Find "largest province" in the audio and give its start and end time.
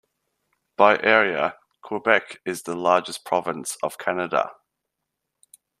2.75-3.77